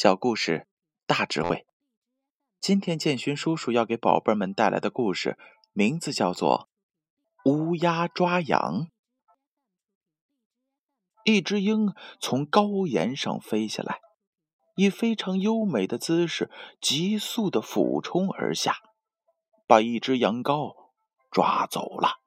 [0.00, 0.68] 小故事，
[1.06, 1.66] 大智慧。
[2.60, 5.36] 今天建勋叔叔要给宝贝们带来的故事，
[5.72, 6.68] 名字叫做
[7.50, 8.86] 《乌鸦抓羊》。
[11.24, 13.98] 一只鹰从高岩上飞下来，
[14.76, 16.48] 以非常优美的姿势
[16.80, 18.76] 急速的俯冲而下，
[19.66, 20.92] 把一只羊羔
[21.28, 22.20] 抓走了。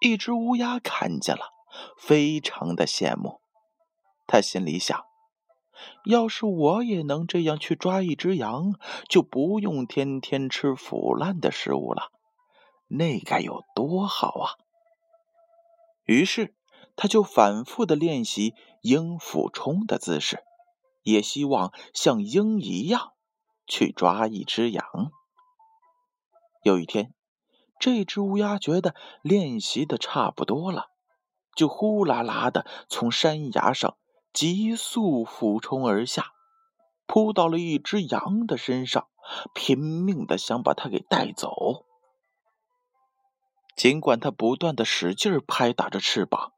[0.00, 1.50] 一只乌鸦看见了，
[1.96, 3.40] 非常的羡慕，
[4.26, 5.06] 他心里想。
[6.04, 8.74] 要是我也能这样去抓一只羊，
[9.08, 12.10] 就不用天天吃腐烂的食物了，
[12.88, 14.46] 那该有多好啊！
[16.04, 16.54] 于是，
[16.94, 20.44] 他就反复的练习鹰俯冲的姿势，
[21.02, 23.12] 也希望像鹰一样
[23.66, 24.84] 去抓一只羊。
[26.62, 27.12] 有一天，
[27.78, 30.90] 这只乌鸦觉得练习的差不多了，
[31.54, 33.96] 就呼啦啦的从山崖上。
[34.36, 36.32] 急速俯冲而下，
[37.06, 39.08] 扑到了一只羊的身上，
[39.54, 41.86] 拼命的想把它给带走。
[43.74, 46.52] 尽管它不断的使劲拍打着翅膀，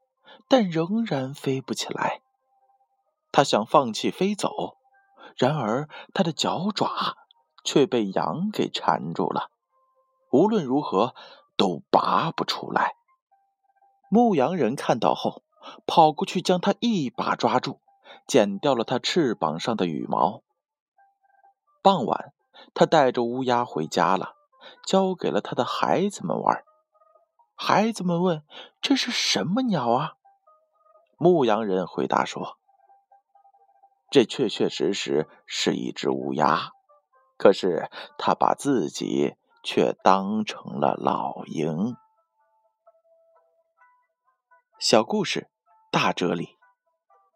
[0.49, 2.19] 但仍然飞不起来。
[3.31, 4.75] 它想放弃飞走，
[5.37, 7.15] 然而它的脚爪
[7.63, 9.51] 却被羊给缠住了，
[10.33, 11.15] 无论如何
[11.55, 12.95] 都拔不出来。
[14.11, 15.43] 牧羊人看到后。
[15.85, 17.79] 跑过去，将它一把抓住，
[18.27, 20.41] 剪掉了它翅膀上的羽毛。
[21.81, 22.33] 傍晚，
[22.73, 24.33] 他带着乌鸦回家了，
[24.85, 26.63] 交给了他的孩子们玩。
[27.55, 28.43] 孩子们问
[28.81, 30.13] ：“这是什么鸟啊？”
[31.17, 32.57] 牧羊人回答说
[34.11, 36.71] ：“这确确实实是一只乌鸦，
[37.37, 41.95] 可是他把自己却当成了老鹰。”
[44.79, 45.49] 小故事。
[45.91, 46.57] 大哲理，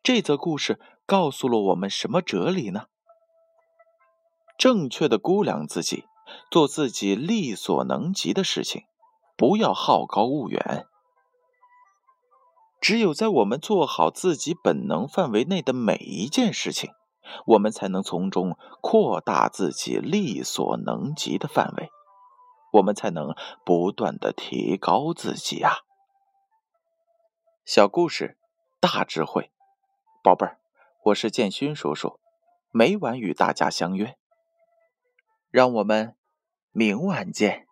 [0.01, 2.85] 这则故事告诉了我们什么哲理呢？
[4.57, 6.05] 正确的估量自己，
[6.49, 8.83] 做自己力所能及的事情，
[9.35, 10.85] 不要好高骛远。
[12.79, 16.91] 只有在我们做好自己本能范围内的每一件事情，
[17.47, 21.89] 我们才能从中扩大自己力所能及的范围，
[22.71, 23.35] 我们才能
[23.65, 25.79] 不断的提高自己啊！
[27.65, 28.37] 小故事。
[28.81, 29.49] 大智慧，
[30.21, 30.59] 宝贝儿，
[31.05, 32.19] 我是建勋叔叔，
[32.71, 34.17] 每晚与大家相约，
[35.49, 36.17] 让我们
[36.73, 37.65] 明晚见。